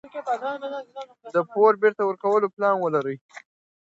د 1.35 1.37
پور 1.51 1.71
بیرته 1.81 2.03
ورکولو 2.05 2.47
پلان 2.55 2.75
ولرئ. 2.79 3.17